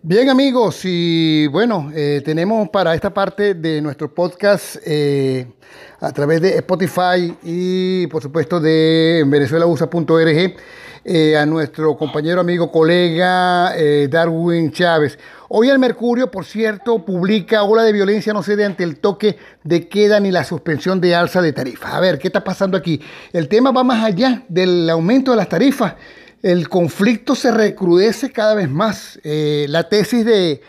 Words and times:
Bien 0.00 0.30
amigos, 0.30 0.80
y 0.84 1.48
bueno, 1.48 1.92
eh, 1.94 2.22
tenemos 2.24 2.70
para 2.70 2.94
esta 2.94 3.12
parte 3.12 3.52
de 3.52 3.82
nuestro 3.82 4.14
podcast 4.14 4.76
eh, 4.86 5.46
a 6.00 6.10
través 6.12 6.40
de 6.40 6.56
Spotify 6.56 7.36
y 7.42 8.06
por 8.06 8.22
supuesto 8.22 8.58
de 8.58 9.22
venezuelausa.org 9.26 10.56
eh, 11.04 11.36
a 11.36 11.44
nuestro 11.44 11.94
compañero, 11.98 12.40
amigo, 12.40 12.72
colega 12.72 13.74
Darwin 14.08 14.72
Chávez. 14.72 15.18
Hoy 15.48 15.70
el 15.70 15.78
Mercurio, 15.78 16.30
por 16.30 16.44
cierto, 16.44 17.04
publica 17.04 17.62
ola 17.62 17.82
de 17.82 17.92
violencia 17.92 18.32
no 18.32 18.42
cede 18.42 18.64
ante 18.64 18.84
el 18.84 18.98
toque 18.98 19.38
de 19.64 19.88
queda 19.88 20.20
ni 20.20 20.30
la 20.30 20.44
suspensión 20.44 21.00
de 21.00 21.14
alza 21.14 21.40
de 21.40 21.52
tarifas. 21.52 21.94
A 21.94 22.00
ver, 22.00 22.18
¿qué 22.18 22.28
está 22.28 22.44
pasando 22.44 22.76
aquí? 22.76 23.00
El 23.32 23.48
tema 23.48 23.70
va 23.70 23.82
más 23.82 24.04
allá 24.04 24.44
del 24.48 24.88
aumento 24.90 25.30
de 25.30 25.36
las 25.38 25.48
tarifas 25.48 25.94
el 26.42 26.68
conflicto 26.68 27.34
se 27.34 27.50
recrudece 27.50 28.30
cada 28.30 28.54
vez 28.54 28.70
más. 28.70 29.18
Eh, 29.24 29.66
la 29.68 29.88
tesis 29.88 30.24
de, 30.24 30.60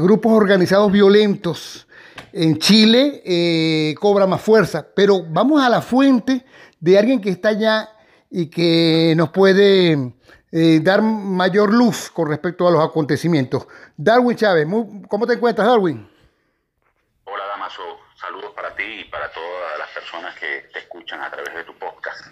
grupos 0.00 0.32
organizados 0.32 0.92
violentos 0.92 1.86
en 2.32 2.58
Chile 2.58 3.22
eh, 3.24 3.94
cobra 3.98 4.26
más 4.26 4.42
fuerza, 4.42 4.86
pero 4.94 5.24
vamos 5.28 5.62
a 5.62 5.70
la 5.70 5.80
fuente 5.80 6.44
de 6.78 6.98
alguien 6.98 7.20
que 7.20 7.30
está 7.30 7.48
allá 7.50 7.88
y 8.30 8.46
que 8.46 9.14
nos 9.16 9.30
puede 9.30 10.12
eh, 10.52 10.80
dar 10.82 11.02
mayor 11.02 11.72
luz 11.72 12.10
con 12.10 12.28
respecto 12.28 12.66
a 12.66 12.70
los 12.70 12.84
acontecimientos. 12.84 13.66
Darwin 13.96 14.36
Chávez, 14.36 14.66
¿cómo 15.08 15.26
te 15.26 15.34
encuentras, 15.34 15.66
Darwin? 15.66 16.08
Hola, 17.24 17.44
Damaso. 17.46 17.82
Saludos 18.14 18.52
para 18.54 18.74
ti 18.74 18.84
y 18.84 19.04
para 19.04 19.30
todas 19.30 19.78
las 19.78 19.90
personas 19.90 20.34
que 20.38 20.68
te 20.72 20.78
escuchan 20.78 21.20
a 21.20 21.30
través 21.30 21.54
de 21.54 21.64
tu 21.64 21.74
podcast. 21.74 22.26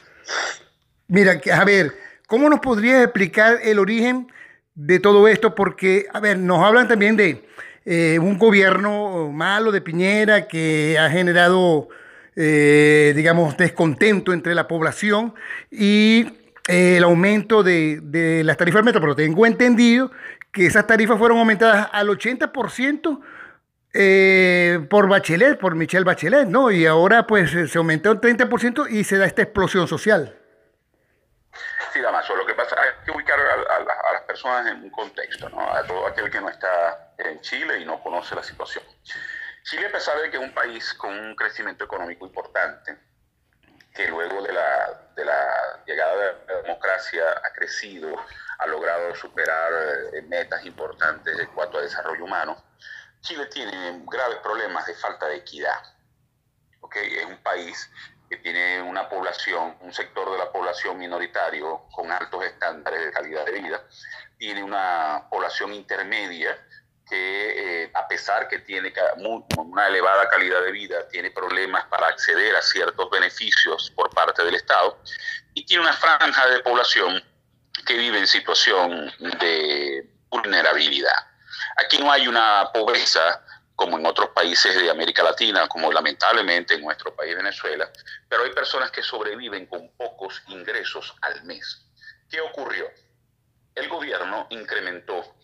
Mira, 1.08 1.38
a 1.52 1.64
ver, 1.64 1.92
¿Cómo 2.26 2.48
nos 2.48 2.60
podrías 2.60 3.04
explicar 3.04 3.58
el 3.62 3.78
origen 3.78 4.32
de 4.74 4.98
todo 4.98 5.28
esto? 5.28 5.54
Porque, 5.54 6.06
a 6.12 6.20
ver, 6.20 6.38
nos 6.38 6.64
hablan 6.64 6.88
también 6.88 7.16
de 7.16 7.46
eh, 7.84 8.18
un 8.18 8.38
gobierno 8.38 9.30
malo 9.30 9.70
de 9.72 9.82
Piñera 9.82 10.48
que 10.48 10.98
ha 10.98 11.10
generado, 11.10 11.88
eh, 12.34 13.12
digamos, 13.14 13.58
descontento 13.58 14.32
entre 14.32 14.54
la 14.54 14.66
población 14.66 15.34
y 15.70 16.24
eh, 16.68 16.96
el 16.96 17.04
aumento 17.04 17.62
de, 17.62 18.42
las 18.44 18.56
tarifas 18.56 18.78
del 18.78 18.84
metro. 18.84 19.00
Pero 19.00 19.16
tengo 19.16 19.46
entendido 19.46 20.10
que 20.52 20.66
esas 20.66 20.86
tarifas 20.86 21.18
fueron 21.18 21.38
aumentadas 21.38 21.88
al 21.92 22.08
80%. 22.08 23.20
por 24.88 25.08
Bachelet, 25.08 25.58
por 25.58 25.74
Michelle 25.74 26.04
Bachelet, 26.04 26.46
¿no? 26.46 26.70
Y 26.70 26.86
ahora 26.86 27.26
pues 27.26 27.50
se 27.50 27.78
aumentó 27.78 28.10
un 28.12 28.20
30% 28.20 28.90
y 28.90 29.04
se 29.04 29.18
da 29.18 29.26
esta 29.26 29.42
explosión 29.42 29.86
social. 29.88 30.38
Sí, 31.92 32.00
Damaso, 32.00 32.34
lo 32.34 32.44
que 32.44 32.54
pasa 32.54 32.74
hay 32.80 33.04
que 33.04 33.12
ubicar 33.12 33.38
a, 33.38 34.12
las 34.12 34.22
personas 34.22 34.66
en 34.66 34.82
un 34.82 34.90
contexto, 34.90 35.48
¿no? 35.48 35.60
a 35.72 35.86
todo 35.86 36.08
aquel 36.08 36.28
que 36.28 36.40
no 36.40 36.48
está 36.48 37.14
en 37.18 37.40
Chile 37.40 37.78
y 37.78 37.84
no 37.84 38.02
conoce 38.02 38.34
la 38.34 38.42
situación. 38.42 38.82
Chile, 39.62 39.86
a 39.86 39.92
pesar 39.92 40.20
de 40.20 40.28
que 40.28 40.36
es 40.36 40.42
un 40.42 40.52
país 40.52 40.92
con 40.94 41.16
un 41.16 41.36
crecimiento 41.36 41.84
económico 41.84 42.26
importante, 42.26 42.98
que 43.94 44.08
luego 44.08 44.42
de 44.42 44.52
la, 44.52 45.00
de 45.14 45.24
la 45.24 45.80
llegada 45.86 46.16
de 46.16 46.46
la 46.48 46.62
democracia 46.62 47.24
ha 47.44 47.52
crecido, 47.52 48.14
ha 48.58 48.66
logrado 48.66 49.14
superar 49.14 49.72
eh, 50.12 50.22
metas 50.22 50.66
importantes 50.66 51.38
en 51.38 51.46
cuanto 51.54 51.78
a 51.78 51.82
desarrollo 51.82 52.24
humano, 52.24 52.62
Chile 53.20 53.46
tiene 53.46 54.02
graves 54.04 54.38
problemas 54.38 54.86
de 54.86 54.94
falta 54.94 55.28
de 55.28 55.36
equidad. 55.36 55.80
¿okay? 56.80 57.18
Es 57.18 57.24
un 57.24 57.38
país 57.38 57.90
que 58.28 58.36
tiene 58.38 58.82
una 58.82 59.08
población, 59.08 59.76
un 59.80 59.92
sector 59.92 60.30
de 60.32 60.38
la 60.38 60.50
población 60.50 60.98
minoritario 60.98 61.86
con 61.92 62.10
altos 62.10 62.44
estándares 62.44 63.04
de 63.04 63.12
calidad 63.12 63.46
de 63.46 63.52
vida, 63.52 63.84
tiene 64.36 64.62
una 64.62 65.28
población 65.30 65.72
intermedia 65.72 66.58
que 67.08 67.84
eh, 67.84 67.90
a 67.94 68.08
pesar 68.08 68.48
que 68.48 68.60
tiene 68.60 68.92
una 69.56 69.88
elevada 69.88 70.28
calidad 70.28 70.62
de 70.62 70.72
vida, 70.72 71.06
tiene 71.08 71.30
problemas 71.30 71.84
para 71.86 72.08
acceder 72.08 72.56
a 72.56 72.62
ciertos 72.62 73.10
beneficios 73.10 73.92
por 73.94 74.10
parte 74.10 74.44
del 74.44 74.54
Estado 74.54 74.98
y 75.52 75.64
tiene 75.66 75.82
una 75.82 75.92
franja 75.92 76.46
de 76.48 76.60
población 76.60 77.22
que 77.86 77.94
vive 77.94 78.18
en 78.18 78.26
situación 78.26 79.12
de 79.18 80.08
vulnerabilidad. 80.30 81.28
Aquí 81.76 81.98
no 81.98 82.10
hay 82.10 82.26
una 82.26 82.70
pobreza 82.72 83.44
como 83.76 83.98
en 83.98 84.06
otros 84.06 84.30
países 84.30 84.74
de 84.76 84.90
América 84.90 85.22
Latina, 85.22 85.66
como 85.68 85.92
lamentablemente 85.92 86.74
en 86.74 86.82
nuestro 86.82 87.14
país 87.14 87.34
Venezuela, 87.36 87.90
pero 88.28 88.44
hay 88.44 88.50
personas 88.52 88.90
que 88.90 89.02
sobreviven 89.02 89.66
con 89.66 89.90
pocos 89.96 90.42
ingresos 90.48 91.14
al 91.22 91.42
mes. 91.44 91.84
¿Qué 92.30 92.40
ocurrió? 92.40 92.88
El 93.74 93.88
gobierno 93.88 94.46
incrementó 94.50 95.34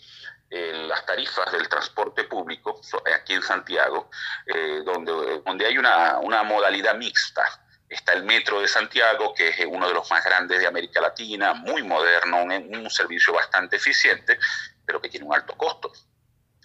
eh, 0.50 0.84
las 0.88 1.06
tarifas 1.06 1.50
del 1.52 1.68
transporte 1.68 2.24
público 2.24 2.80
aquí 3.14 3.34
en 3.34 3.42
Santiago, 3.42 4.10
eh, 4.46 4.82
donde, 4.84 5.40
donde 5.46 5.66
hay 5.66 5.78
una, 5.78 6.18
una 6.18 6.42
modalidad 6.42 6.96
mixta. 6.96 7.44
Está 7.88 8.12
el 8.12 8.22
Metro 8.24 8.60
de 8.60 8.68
Santiago, 8.68 9.34
que 9.34 9.48
es 9.48 9.66
uno 9.66 9.88
de 9.88 9.94
los 9.94 10.08
más 10.10 10.24
grandes 10.24 10.60
de 10.60 10.66
América 10.66 11.00
Latina, 11.00 11.54
muy 11.54 11.82
moderno, 11.82 12.42
un, 12.42 12.52
un 12.52 12.90
servicio 12.90 13.32
bastante 13.32 13.76
eficiente, 13.76 14.38
pero 14.84 15.00
que 15.00 15.08
tiene 15.08 15.26
un 15.26 15.34
alto 15.34 15.56
costo. 15.56 15.92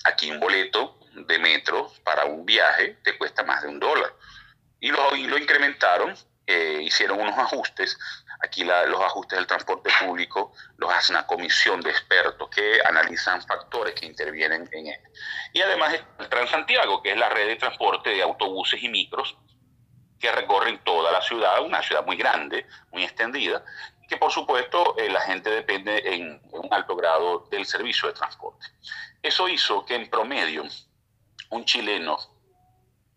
Aquí 0.03 0.29
un 0.29 0.39
boleto 0.39 0.99
de 1.13 1.39
metro 1.39 1.91
para 2.03 2.25
un 2.25 2.45
viaje 2.45 2.97
te 3.03 3.17
cuesta 3.17 3.43
más 3.43 3.61
de 3.63 3.69
un 3.69 3.79
dólar. 3.79 4.13
Y 4.79 4.91
lo, 4.91 5.11
lo 5.15 5.37
incrementaron, 5.37 6.15
eh, 6.45 6.79
hicieron 6.83 7.19
unos 7.19 7.37
ajustes. 7.37 7.97
Aquí 8.45 8.63
los 8.63 9.01
ajustes 9.01 9.39
del 9.39 9.47
transporte 9.47 9.89
público 9.99 10.53
los 10.77 10.91
hace 10.91 11.11
una 11.13 11.25
comisión 11.25 11.81
de 11.81 11.89
expertos 11.89 12.47
que 12.49 12.79
analizan 12.85 13.41
factores 13.41 13.95
que 13.95 14.05
intervienen 14.05 14.69
en 14.71 14.87
él. 14.87 14.99
Y 15.51 15.61
además 15.61 15.95
el 16.19 16.29
Transantiago, 16.29 17.01
que 17.01 17.11
es 17.11 17.17
la 17.17 17.29
red 17.29 17.47
de 17.47 17.55
transporte 17.55 18.11
de 18.11 18.21
autobuses 18.21 18.81
y 18.83 18.89
micros 18.89 19.35
que 20.19 20.31
recorren 20.31 20.83
toda 20.83 21.11
la 21.11 21.21
ciudad, 21.21 21.59
una 21.65 21.81
ciudad 21.81 22.05
muy 22.05 22.17
grande, 22.17 22.67
muy 22.91 23.03
extendida, 23.03 23.65
que 24.07 24.17
por 24.17 24.31
supuesto 24.31 24.95
eh, 24.97 25.09
la 25.09 25.21
gente 25.21 25.49
depende 25.49 25.97
en 26.13 26.39
un 26.51 26.71
alto 26.71 26.95
grado 26.95 27.47
del 27.49 27.65
servicio 27.65 28.07
de 28.07 28.13
transporte. 28.13 28.67
Eso 29.23 29.47
hizo 29.49 29.83
que 29.85 29.95
en 29.95 30.07
promedio 30.09 30.65
un 31.49 31.65
chileno 31.65 32.17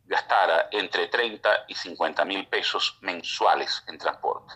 gastara 0.06 0.69
entre 0.72 1.09
30 1.09 1.67
y 1.69 1.75
50 1.75 2.25
mil 2.25 2.47
pesos 2.47 2.97
mensuales 3.03 3.84
en 3.88 3.99
transporte. 3.99 4.55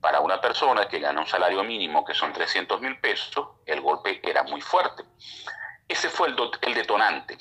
Para 0.00 0.20
una 0.20 0.40
persona 0.40 0.86
que 0.86 1.00
gana 1.00 1.20
un 1.20 1.26
salario 1.26 1.64
mínimo, 1.64 2.04
que 2.04 2.14
son 2.14 2.32
300 2.32 2.80
mil 2.80 3.00
pesos, 3.00 3.48
el 3.66 3.80
golpe 3.80 4.20
era 4.22 4.42
muy 4.44 4.60
fuerte. 4.60 5.04
Ese 5.88 6.08
fue 6.08 6.28
el, 6.28 6.36
el 6.62 6.74
detonante. 6.74 7.36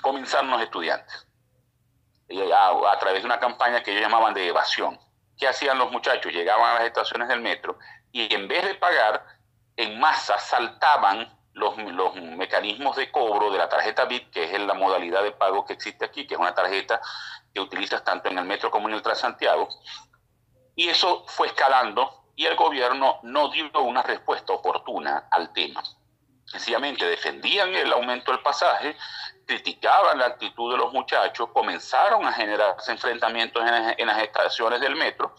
Comenzaron 0.00 0.50
los 0.50 0.62
estudiantes 0.62 1.26
a, 2.52 2.92
a 2.92 2.98
través 2.98 3.22
de 3.22 3.26
una 3.26 3.38
campaña 3.38 3.82
que 3.82 3.90
ellos 3.92 4.02
llamaban 4.02 4.34
de 4.34 4.48
evasión. 4.48 4.98
¿Qué 5.36 5.48
hacían 5.48 5.78
los 5.78 5.90
muchachos? 5.90 6.32
Llegaban 6.32 6.70
a 6.70 6.74
las 6.74 6.84
estaciones 6.84 7.28
del 7.28 7.40
metro 7.40 7.78
y 8.12 8.32
en 8.32 8.46
vez 8.48 8.64
de 8.64 8.74
pagar, 8.74 9.24
en 9.76 9.98
masa 9.98 10.38
saltaban 10.38 11.36
los, 11.52 11.76
los, 11.76 12.14
mecanismos 12.14 12.96
de 12.96 13.10
cobro 13.10 13.50
de 13.50 13.58
la 13.58 13.68
tarjeta 13.68 14.04
BIT, 14.04 14.30
que 14.30 14.44
es 14.44 14.60
la 14.60 14.74
modalidad 14.74 15.22
de 15.22 15.32
pago 15.32 15.64
que 15.64 15.72
existe 15.72 16.04
aquí, 16.04 16.26
que 16.26 16.34
es 16.34 16.40
una 16.40 16.54
tarjeta 16.54 17.00
que 17.52 17.60
utilizas 17.60 18.02
tanto 18.04 18.28
en 18.28 18.38
el 18.38 18.44
metro 18.44 18.70
como 18.70 18.88
en 18.88 18.94
el 18.94 19.02
Transantiago. 19.02 19.68
Y 20.76 20.88
eso 20.88 21.24
fue 21.26 21.48
escalando 21.48 22.24
y 22.36 22.46
el 22.46 22.56
gobierno 22.56 23.20
no 23.22 23.48
dio 23.48 23.70
una 23.80 24.02
respuesta 24.02 24.52
oportuna 24.52 25.28
al 25.30 25.52
tema. 25.52 25.82
Sencillamente 26.44 27.06
defendían 27.06 27.74
el 27.74 27.92
aumento 27.92 28.32
del 28.32 28.42
pasaje, 28.42 28.96
criticaban 29.46 30.18
la 30.18 30.26
actitud 30.26 30.72
de 30.72 30.78
los 30.78 30.92
muchachos, 30.92 31.48
comenzaron 31.52 32.26
a 32.26 32.32
generarse 32.32 32.92
enfrentamientos 32.92 33.62
en, 33.62 33.94
en 33.98 34.06
las 34.06 34.22
estaciones 34.22 34.80
del 34.80 34.96
metro, 34.96 35.34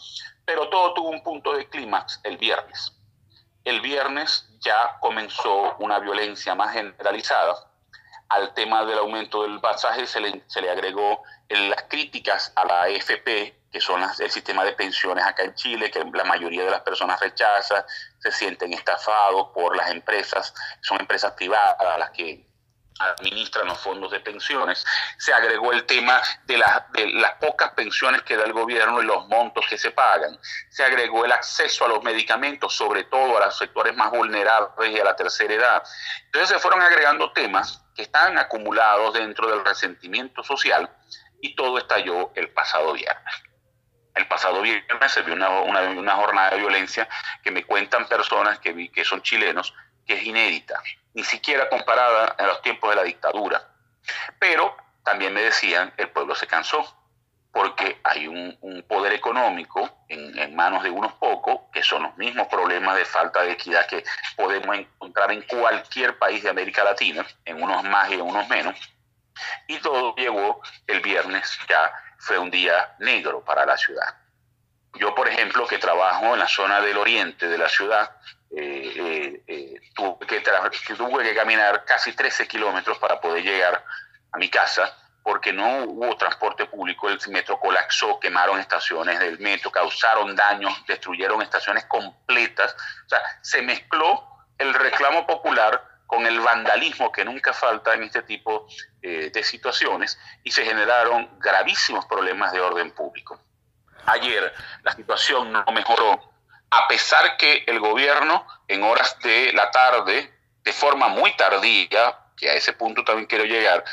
pero 0.46 0.70
todo 0.70 0.94
tuvo 0.94 1.10
un 1.10 1.24
punto 1.24 1.54
de 1.54 1.70
clímax 1.70 2.22
el 2.24 2.38
viernes 2.38 2.96
el 3.66 3.82
viernes 3.82 4.48
ya 4.60 4.98
comenzó 5.02 5.76
una 5.80 6.00
violencia 6.00 6.56
más 6.56 6.74
generalizada. 6.74 7.68
Al 8.30 8.54
tema 8.54 8.86
del 8.86 9.00
aumento 9.00 9.42
del 9.42 9.60
pasaje 9.60 10.06
se 10.08 10.20
le, 10.20 10.70
agregó 10.70 11.24
las 11.50 11.84
críticas 11.84 12.54
a 12.56 12.66
la 12.66 12.84
AFP, 12.84 13.60
que 13.76 13.82
son 13.82 14.02
el 14.20 14.32
sistema 14.32 14.64
de 14.64 14.72
pensiones 14.72 15.26
acá 15.26 15.44
en 15.44 15.54
Chile, 15.54 15.92
que 15.92 16.02
la 16.14 16.24
mayoría 16.24 16.64
de 16.64 16.72
las 16.72 16.80
personas 16.80 17.20
rechazan, 17.20 17.84
se 18.20 18.32
sienten 18.32 18.72
estafados 18.72 19.50
por 19.54 19.76
las 19.76 19.92
empresas, 19.92 20.54
son 20.80 21.02
empresas 21.02 21.34
privadas 21.34 22.00
las 22.00 22.12
que 22.12 22.48
administran 23.00 23.68
los 23.68 23.78
fondos 23.78 24.14
de 24.14 24.22
pensiones. 24.22 24.86
Se 25.18 25.34
agregó 25.34 25.74
el 25.74 25.86
tema 25.86 26.22
de, 26.46 26.56
de, 26.94 27.08
las 27.16 27.34
pocas 27.34 27.72
pensiones 27.72 28.22
que 28.22 28.38
da 28.38 28.46
el 28.46 28.54
gobierno 28.54 29.02
y 29.02 29.06
los 29.06 29.28
montos 29.28 29.66
que 29.70 29.78
se 29.78 29.92
pagan. 29.92 30.40
Se 30.70 30.86
agregó 30.86 31.26
el 31.26 31.34
acceso 31.34 31.84
a 31.84 31.90
los 31.90 32.02
medicamentos, 32.02 32.74
sobre 32.74 33.04
todo 33.04 33.36
a 33.36 33.48
los 33.48 33.58
sectores 33.58 33.94
más 33.94 34.10
vulnerables 34.10 34.90
y 34.90 35.02
a 35.02 35.04
la 35.04 35.18
tercera 35.18 35.54
edad. 35.54 35.84
Entonces 36.28 36.48
se 36.48 36.60
fueron 36.60 36.82
agregando 36.82 37.34
temas 37.34 37.84
que 37.94 38.04
están 38.04 38.38
acumulados 38.38 39.16
dentro 39.16 39.50
del 39.50 39.66
resentimiento 39.66 40.46
social 40.46 40.90
y 41.42 41.58
todo 41.58 41.78
estalló 41.78 42.32
el 42.36 42.54
pasado 42.54 42.94
viernes. 42.94 43.36
El 44.16 44.28
pasado 44.28 44.62
viernes 44.62 45.12
se 45.12 45.22
vio 45.22 45.34
una, 45.36 46.16
jornada 46.16 46.52
de 46.52 46.58
violencia 46.58 47.08
que 47.44 47.52
me 47.52 47.64
cuentan 47.64 48.08
personas 48.08 48.60
que, 48.60 48.72
vi, 48.72 48.92
son 49.04 49.22
chilenos, 49.22 49.74
que 50.08 50.16
es 50.16 50.24
inédita 50.24 50.82
ni 51.16 51.24
siquiera 51.24 51.68
comparada 51.70 52.36
en 52.38 52.48
los 52.48 52.62
tiempos 52.62 52.90
de 52.90 52.96
la 52.98 53.04
dictadura. 53.04 53.70
Pero 54.38 54.76
también 55.04 55.34
me 55.34 55.42
decían, 55.42 55.94
el 55.98 56.10
pueblo 56.10 56.36
se 56.36 56.46
cansó, 56.46 56.86
porque 57.52 58.02
hay 58.04 58.28
un, 58.28 58.84
poder 58.88 59.14
económico 59.14 60.04
en, 60.10 60.54
manos 60.56 60.84
de 60.84 60.90
unos 60.90 61.14
pocos, 61.14 61.62
que 61.72 61.82
son 61.82 62.04
los 62.04 62.18
mismos 62.18 62.48
problemas 62.48 62.98
de 62.98 63.06
falta 63.06 63.44
de 63.44 63.54
equidad 63.54 63.88
que 63.88 64.04
podemos 64.36 64.76
encontrar 64.78 65.32
en 65.32 65.42
cualquier 65.44 66.20
país 66.20 66.44
de 66.44 66.50
América 66.50 66.84
Latina, 66.84 67.26
en 67.46 67.64
unos 67.64 67.84
más 67.86 68.12
y 68.12 68.16
en 68.16 68.22
unos 68.22 68.48
menos. 68.50 68.78
Y 69.68 69.78
todo 69.80 70.14
llegó 70.16 70.62
el 70.88 71.00
viernes, 71.00 71.58
ya 71.70 71.92
fue 72.18 72.38
un 72.38 72.50
día 72.52 72.96
negro 73.00 73.44
para 73.44 73.66
la 73.66 73.78
ciudad. 73.78 74.16
Yo, 74.94 75.14
por 75.14 75.28
ejemplo, 75.28 75.68
que 75.68 75.78
trabajo 75.78 76.34
en 76.34 76.40
la 76.40 76.48
zona 76.48 76.80
del 76.82 76.98
oriente 76.98 77.48
de 77.48 77.58
la 77.58 77.68
ciudad, 77.68 78.12
eh, 78.56 78.94
eh, 78.96 79.44
eh, 79.48 79.74
tuve, 79.94 80.26
que 80.26 80.42
tuve 80.96 81.24
que 81.24 81.36
caminar 81.36 81.84
casi 81.84 82.14
13 82.14 82.48
kilómetros 82.48 82.98
para 82.98 83.20
poder 83.20 83.44
llegar 83.44 83.84
a 84.32 84.38
mi 84.38 84.50
casa 84.50 84.96
porque 85.26 85.52
no 85.52 85.86
hubo 85.86 86.16
transporte 86.18 86.68
público, 86.68 87.10
el 87.10 87.18
metro 87.30 87.60
colapsó, 87.60 88.20
quemaron 88.20 88.60
estaciones 88.60 89.18
del 89.18 89.40
metro, 89.40 89.72
causaron 89.72 90.36
daños, 90.36 90.72
destruyeron 90.88 91.42
estaciones 91.42 91.86
completas. 91.86 92.76
O 93.08 93.10
sea, 93.10 93.20
se 93.42 93.64
mezcló 93.64 94.24
el 94.60 94.72
reclamo 94.76 95.26
popular 95.26 95.84
con 96.08 96.26
el 96.26 96.40
vandalismo 96.40 97.12
que 97.12 97.26
nunca 97.26 97.54
falta 97.54 97.94
en 97.94 98.04
este 98.04 98.22
tipo 98.24 98.68
de 99.02 99.44
situaciones 99.44 100.20
y 100.44 100.52
se 100.52 100.64
generaron 100.64 101.40
gravísimos 101.40 102.06
problemas 102.06 102.52
de 102.52 102.60
orden 102.60 102.92
público. 102.92 103.40
Ayer 104.06 104.54
la 104.84 104.92
situación 104.94 105.52
no 105.52 105.66
mejoró 105.74 106.36
a 106.72 106.88
pesar 106.88 107.38
que 107.38 107.64
el 107.68 107.80
gobierno 107.80 108.46
en 108.68 108.84
horas 108.84 109.18
de 109.20 109.54
la 109.54 109.72
tarde, 109.72 110.32
de 110.64 110.74
forma 110.74 111.08
muy 111.08 111.36
tardía, 111.38 112.20
que 112.36 112.50
a 112.50 112.54
ese 112.54 112.74
punto 112.74 113.04
también 113.04 113.28
quiero 113.28 113.46
llegar, 113.46 113.84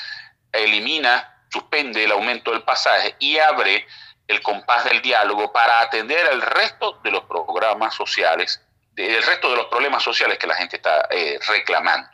elimina, 0.50 1.44
suspende 1.52 2.04
el 2.04 2.12
aumento 2.12 2.50
del 2.50 2.62
pasaje 2.62 3.14
y 3.18 3.38
abre 3.38 3.86
el 4.26 4.42
compás 4.42 4.84
del 4.84 5.02
diálogo 5.02 5.52
para 5.52 5.80
atender 5.80 6.26
el 6.32 6.40
resto 6.40 6.98
de 7.04 7.10
los 7.10 7.24
programas 7.24 7.94
sociales, 7.94 8.60
el 8.96 9.22
resto 9.22 9.50
de 9.50 9.56
los 9.56 9.66
problemas 9.66 10.02
sociales 10.02 10.38
que 10.38 10.46
la 10.46 10.54
gente 10.54 10.76
está 10.76 11.08
eh, 11.10 11.38
reclamando. 11.48 12.08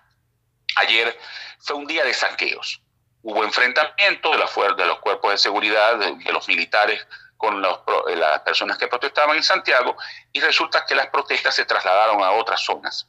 Ayer 0.76 1.18
fue 1.58 1.76
un 1.76 1.86
día 1.86 2.04
de 2.04 2.14
saqueos. 2.14 2.80
Hubo 3.22 3.42
enfrentamientos 3.42 4.32
de, 4.32 4.38
la, 4.38 4.74
de 4.74 4.86
los 4.86 5.00
cuerpos 5.00 5.32
de 5.32 5.38
seguridad, 5.38 5.96
de 5.96 6.32
los 6.32 6.46
militares 6.48 7.06
con 7.38 7.64
eh, 7.64 8.16
las 8.16 8.40
personas 8.40 8.76
que 8.76 8.88
protestaban 8.88 9.36
en 9.36 9.42
Santiago 9.42 9.96
y 10.32 10.40
resulta 10.40 10.84
que 10.84 10.94
las 10.94 11.06
protestas 11.06 11.54
se 11.54 11.64
trasladaron 11.64 12.22
a 12.22 12.32
otras 12.32 12.60
zonas, 12.60 13.06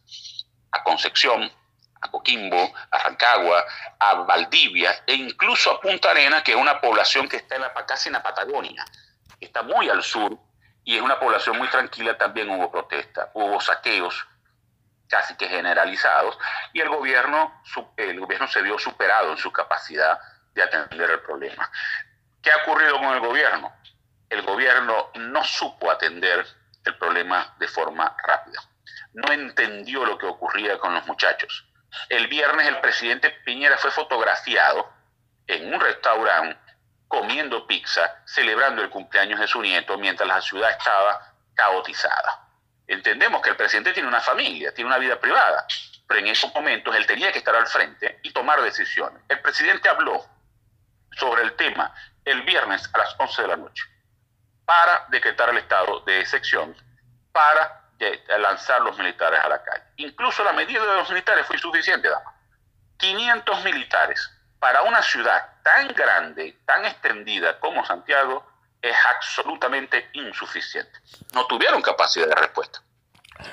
a 0.71 0.83
Concepción, 0.83 1.51
a 2.01 2.11
Coquimbo, 2.11 2.71
a 2.91 2.97
Rancagua, 2.99 3.65
a 3.99 4.13
Valdivia 4.15 5.03
e 5.05 5.15
incluso 5.15 5.71
a 5.71 5.81
Punta 5.81 6.11
Arena, 6.11 6.43
que 6.43 6.51
es 6.51 6.57
una 6.57 6.79
población 6.79 7.27
que 7.27 7.37
está 7.37 7.55
en 7.55 7.61
la, 7.61 7.73
casi 7.73 8.09
en 8.09 8.13
la 8.13 8.23
Patagonia, 8.23 8.85
está 9.39 9.63
muy 9.63 9.89
al 9.89 10.03
sur 10.03 10.37
y 10.89 10.97
es 10.97 11.01
una 11.03 11.19
población 11.19 11.57
muy 11.57 11.67
tranquila, 11.69 12.17
también 12.17 12.49
hubo 12.49 12.71
protestas, 12.71 13.29
hubo 13.33 13.61
saqueos 13.61 14.27
casi 15.07 15.35
que 15.35 15.47
generalizados 15.47 16.37
y 16.73 16.81
el 16.81 16.89
gobierno, 16.89 17.61
el 17.95 18.19
gobierno 18.19 18.47
se 18.47 18.61
vio 18.61 18.79
superado 18.79 19.31
en 19.31 19.37
su 19.37 19.51
capacidad 19.51 20.19
de 20.53 20.63
atender 20.63 21.11
el 21.11 21.19
problema. 21.19 21.69
¿Qué 22.41 22.51
ha 22.51 22.63
ocurrido 22.63 22.97
con 22.97 23.13
el 23.13 23.19
gobierno? 23.19 23.71
el 24.29 24.41
gobierno 24.43 25.11
no 25.15 25.43
supo 25.43 25.91
atender 25.91 26.45
el 26.85 26.97
problema 26.97 27.55
de 27.59 27.67
forma 27.67 28.15
rápida. 28.25 28.61
No 29.13 29.31
entendió 29.31 30.05
lo 30.05 30.17
que 30.17 30.27
ocurría 30.27 30.77
con 30.77 30.93
los 30.93 31.05
muchachos. 31.05 31.65
El 32.09 32.27
viernes 32.27 32.67
el 32.67 32.79
presidente 32.79 33.31
Piñera 33.43 33.77
fue 33.77 33.91
fotografiado 33.91 34.91
en 35.47 35.73
un 35.73 35.79
restaurante 35.79 36.68
comiendo 37.09 37.65
pizza, 37.65 38.21
celebrando 38.23 38.83
el 38.83 38.89
cumpleaños 38.89 39.39
de 39.39 39.47
su 39.47 39.61
nieto, 39.61 39.97
mientras 39.97 40.27
la 40.27 40.39
ciudad 40.41 40.69
estaba 40.69 41.33
caotizada. 41.55 42.47
Entendemos 42.87 43.41
que 43.41 43.49
el 43.49 43.57
presidente 43.57 43.93
tiene 43.93 44.07
una 44.07 44.21
familia, 44.21 44.73
tiene 44.73 44.89
una 44.89 44.99
vida 44.99 45.19
privada, 45.19 45.65
pero 46.07 46.19
en 46.19 46.27
esos 46.27 46.53
momentos 46.53 46.95
él 46.95 47.07
tenía 47.07 47.31
que 47.31 47.39
estar 47.39 47.55
al 47.55 47.65
frente 47.65 48.19
y 48.21 48.31
tomar 48.31 48.61
decisiones. 48.61 49.23
El 49.27 49.41
presidente 49.41 49.89
habló 49.89 50.23
sobre 51.17 51.41
el 51.43 51.55
tema 51.55 51.93
el 52.23 52.43
viernes 52.43 52.87
a 52.93 52.99
las 52.99 53.15
11 53.17 53.41
de 53.41 53.47
la 53.47 53.57
noche 53.57 53.83
para 54.65 55.05
decretar 55.09 55.49
el 55.49 55.57
estado 55.57 56.01
de 56.01 56.19
excepción, 56.19 56.75
para 57.31 57.89
lanzar 58.37 58.81
los 58.81 58.95
militares 58.99 59.39
a 59.43 59.49
la 59.49 59.63
calle. 59.63 59.83
Incluso 59.97 60.43
la 60.43 60.53
medida 60.53 60.85
de 60.85 60.95
los 60.95 61.09
militares 61.09 61.47
fue 61.47 61.55
insuficiente, 61.55 62.07
dama. 62.07 62.35
500 62.97 63.63
militares 63.63 64.31
para 64.59 64.83
una 64.83 65.01
ciudad 65.01 65.41
tan 65.63 65.87
grande, 65.89 66.57
tan 66.65 66.85
extendida 66.85 67.59
como 67.59 67.85
Santiago, 67.85 68.45
es 68.81 68.95
absolutamente 69.13 70.09
insuficiente. 70.13 70.99
No 71.33 71.45
tuvieron 71.47 71.81
capacidad 71.81 72.27
de 72.27 72.35
respuesta. 72.35 72.81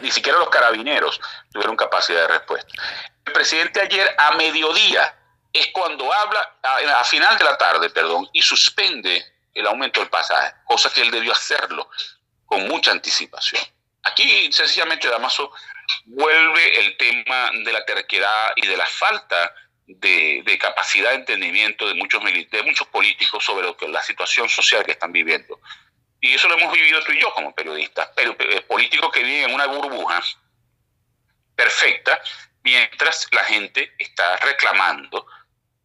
Ni 0.00 0.10
siquiera 0.10 0.38
los 0.38 0.48
carabineros 0.48 1.20
tuvieron 1.52 1.76
capacidad 1.76 2.22
de 2.22 2.28
respuesta. 2.28 2.72
El 3.24 3.32
presidente 3.32 3.80
ayer 3.80 4.14
a 4.18 4.32
mediodía 4.32 5.14
es 5.52 5.68
cuando 5.72 6.12
habla, 6.12 6.56
a, 6.62 7.04
final 7.04 7.38
de 7.38 7.44
la 7.44 7.56
tarde, 7.56 7.90
perdón, 7.90 8.28
y 8.32 8.42
suspende 8.42 9.24
el 9.54 9.66
aumento 9.66 10.00
del 10.00 10.10
pasaje, 10.10 10.54
cosa 10.64 10.92
que 10.92 11.00
él 11.00 11.10
debió 11.10 11.32
hacerlo 11.32 11.88
con 12.44 12.66
mucha 12.68 12.90
anticipación. 12.90 13.62
Aquí 14.02 14.52
sencillamente 14.52 15.08
Damaso 15.08 15.50
vuelve 16.04 16.80
el 16.80 16.96
tema 16.96 17.50
de 17.64 17.72
la 17.72 17.84
terquedad 17.84 18.52
y 18.56 18.66
de 18.66 18.76
la 18.76 18.86
falta 18.86 19.52
de, 19.86 20.58
capacidad 20.60 21.10
de 21.10 21.16
entendimiento 21.16 21.86
de 21.86 21.94
muchos, 21.94 22.22
de 22.24 22.62
muchos 22.64 22.86
políticos 22.88 23.44
sobre 23.44 23.66
lo 23.66 23.76
que, 23.76 23.88
la 23.88 24.02
situación 24.02 24.48
social 24.48 24.84
que 24.84 24.92
están 24.92 25.12
viviendo. 25.12 25.60
Y 26.20 26.34
eso 26.34 26.48
lo 26.48 26.58
hemos 26.58 26.72
vivido 26.72 27.02
tú 27.04 27.12
y 27.12 27.20
yo 27.20 27.32
como 27.34 27.54
periodistas, 27.54 28.10
pero 28.16 28.34
eh, 28.38 28.62
políticos 28.62 29.10
que 29.12 29.22
viven 29.22 29.50
en 29.50 29.54
una 29.54 29.66
burbuja 29.66 30.22
perfecta, 31.54 32.20
mientras 32.62 33.28
la 33.32 33.44
gente 33.44 33.94
está 33.98 34.36
reclamando, 34.38 35.26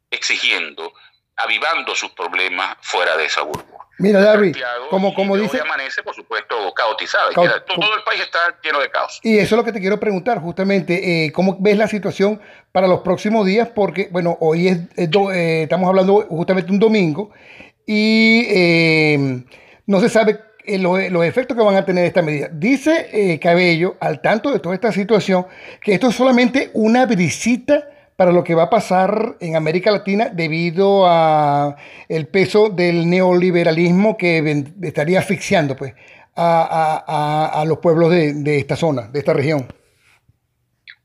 exigiendo 0.09 0.93
avivando 1.43 1.95
sus 1.95 2.11
problemas 2.11 2.77
fuera 2.81 3.17
de 3.17 3.25
esa 3.25 3.41
burbuja. 3.41 3.81
Mira, 4.01 4.19
David, 4.19 4.57
como, 4.89 5.13
como 5.13 5.37
dice... 5.37 5.59
amanece, 5.61 6.01
por 6.01 6.15
supuesto, 6.15 6.55
caotizado. 6.73 7.29
todo 7.33 7.95
el 7.95 8.03
país 8.03 8.21
está 8.21 8.39
lleno 8.63 8.79
de 8.79 8.89
caos. 8.89 9.19
Y 9.21 9.37
eso 9.37 9.55
es 9.55 9.59
lo 9.59 9.63
que 9.63 9.71
te 9.71 9.79
quiero 9.79 9.99
preguntar, 9.99 10.39
justamente, 10.39 11.25
eh, 11.25 11.31
¿cómo 11.31 11.57
ves 11.59 11.77
la 11.77 11.87
situación 11.87 12.41
para 12.71 12.87
los 12.87 13.01
próximos 13.01 13.45
días? 13.45 13.69
Porque, 13.69 14.09
bueno, 14.11 14.37
hoy 14.41 14.69
es, 14.69 14.79
eh, 14.97 15.63
estamos 15.63 15.87
hablando 15.87 16.25
justamente 16.29 16.71
un 16.71 16.79
domingo 16.79 17.31
y 17.85 18.47
eh, 18.49 19.43
no 19.85 19.99
se 19.99 20.09
sabe 20.09 20.39
los, 20.65 21.23
efectos 21.23 21.55
que 21.55 21.63
van 21.63 21.75
a 21.75 21.85
tener 21.85 22.05
esta 22.05 22.23
medida. 22.23 22.49
Dice 22.51 23.39
Cabello, 23.39 23.97
al 23.99 24.19
tanto 24.21 24.51
de 24.51 24.59
toda 24.59 24.73
esta 24.73 24.91
situación, 24.91 25.45
que 25.79 25.93
esto 25.93 26.09
es 26.09 26.15
solamente 26.15 26.71
una 26.73 27.05
visita 27.05 27.87
para 28.21 28.31
lo 28.31 28.43
que 28.43 28.53
va 28.53 28.65
a 28.65 28.69
pasar 28.69 29.37
en 29.39 29.55
América 29.55 29.89
Latina 29.89 30.29
debido 30.31 31.07
a 31.07 31.75
el 32.07 32.27
peso 32.27 32.69
del 32.69 33.09
neoliberalismo 33.09 34.15
que 34.15 34.63
estaría 34.83 35.17
asfixiando 35.17 35.75
pues, 35.75 35.95
a, 36.35 37.63
los 37.65 37.79
pueblos 37.79 38.11
de, 38.11 38.59
esta 38.59 38.75
zona, 38.75 39.07
de 39.07 39.17
esta 39.17 39.33
región. 39.33 39.67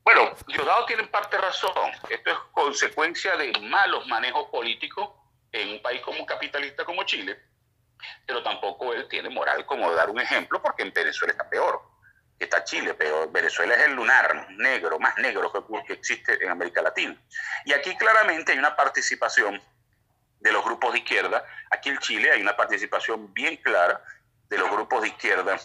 Bueno, 0.05 0.29
Diosdado 0.47 0.85
tiene 0.85 1.05
parte 1.05 1.39
razón. 1.39 1.73
Esto 2.11 2.31
es 2.33 2.37
consecuencia 2.53 3.35
de 3.39 3.51
malos 3.63 4.07
manejos 4.09 4.51
políticos 4.51 5.09
en 5.53 5.71
un 5.71 5.81
país 5.81 6.03
como 6.03 6.27
capitalista 6.27 6.85
como 6.85 7.03
Chile, 7.05 7.35
pero 8.27 8.43
tampoco 8.43 8.93
él 8.93 9.09
tiene 9.09 9.31
moral 9.31 9.65
como 9.65 9.91
dar 9.93 10.11
un 10.11 10.21
ejemplo 10.21 10.61
porque 10.61 10.83
en 10.83 10.93
Venezuela 10.93 11.33
está 11.33 11.49
peor 11.49 11.81
está 12.39 12.65
Chile, 12.65 12.95
pero 12.95 13.31
Venezuela 13.31 13.75
es 13.75 13.83
el 13.83 13.95
lunar 13.95 14.51
negro, 14.51 14.99
más 14.99 15.17
negro 15.19 15.53
que, 15.87 15.93
existe 15.93 16.43
en 16.43 16.51
América 16.51 16.83
Latina. 16.83 17.17
Y 17.65 17.73
aquí 17.73 17.97
claramente 17.97 18.53
hay 18.53 18.59
una 18.59 18.77
participación 18.77 19.61
de 20.41 20.53
los 20.53 20.65
grupos 20.65 20.93
de 20.93 20.99
izquierda. 20.99 21.45
Aquí 21.71 21.89
en 21.89 21.99
Chile 21.99 22.31
hay 22.31 22.43
una 22.43 22.57
participación 22.57 23.33
bien 23.33 23.57
clara 23.57 24.03
de 24.49 24.59
los 24.59 24.71
grupos 24.71 25.03
de 25.03 25.09
izquierda 25.09 25.57